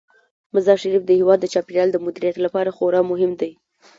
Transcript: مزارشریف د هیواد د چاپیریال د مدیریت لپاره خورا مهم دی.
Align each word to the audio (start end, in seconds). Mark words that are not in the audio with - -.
مزارشریف 0.53 1.03
د 1.05 1.09
هیواد 1.19 1.39
د 1.41 1.45
چاپیریال 1.53 1.89
د 1.91 1.97
مدیریت 2.05 2.35
لپاره 2.45 2.75
خورا 2.77 3.01
مهم 3.11 3.31
دی. 3.41 3.51